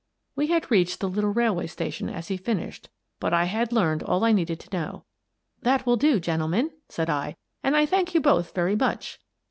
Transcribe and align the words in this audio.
We 0.35 0.47
had 0.47 0.71
reached 0.71 0.99
the 0.99 1.07
little 1.07 1.29
railway 1.29 1.67
station 1.67 2.09
as 2.09 2.29
he 2.29 2.35
finished, 2.35 2.89
but 3.19 3.35
I 3.35 3.43
had 3.45 3.71
learned 3.71 4.01
all 4.01 4.23
I 4.23 4.31
needed 4.31 4.59
to 4.61 4.75
know." 4.75 5.03
That 5.61 5.85
will 5.85 5.95
do, 5.95 6.19
gentlemen," 6.19 6.71
said 6.89 7.07
I," 7.07 7.35
and 7.63 7.75
I 7.77 7.85
thank 7.85 8.15
you 8.15 8.19
both 8.19 8.55
very 8.55 8.75
much." 8.75 9.19